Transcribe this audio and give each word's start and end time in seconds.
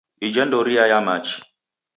Ija 0.27 0.43
ndoria 0.45 0.83
ya 0.91 0.99
machi 1.05 1.37